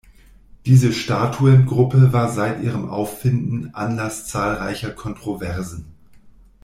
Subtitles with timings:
[0.65, 5.93] Diese Statuengruppe war seit ihrem Auffinden Anlass zahlreicher Kontroversen.